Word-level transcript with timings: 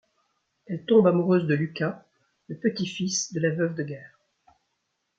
Elle 0.65 0.83
tombe 0.87 1.05
amoureuse 1.05 1.45
de 1.45 1.53
Lucas, 1.53 2.03
le 2.47 2.57
petit-fils 2.57 3.33
de 3.33 3.39
la 3.39 3.51
veuve 3.53 3.75
de 3.75 3.83
guerre. 3.83 4.19